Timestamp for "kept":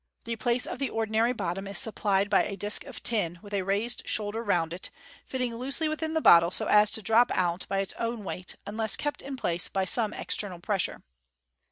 8.97-9.21